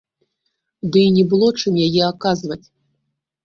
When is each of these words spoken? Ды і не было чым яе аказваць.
Ды 0.95 1.03
і 1.11 1.11
не 1.19 1.25
было 1.35 1.47
чым 1.61 1.73
яе 1.87 2.03
аказваць. 2.11 2.61